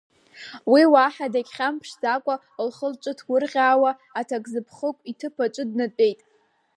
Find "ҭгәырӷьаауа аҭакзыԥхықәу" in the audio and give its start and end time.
3.17-5.01